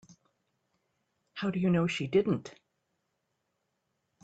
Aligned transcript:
How 1.35 1.51
do 1.51 1.59
you 1.59 1.69
know 1.69 1.85
she 1.85 2.07
didn't? 2.07 2.55